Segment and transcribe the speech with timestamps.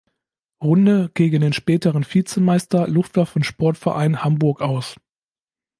[0.63, 4.95] Runde gegen den späteren Vizemeister Luftwaffen-Sportverein Hamburg aus.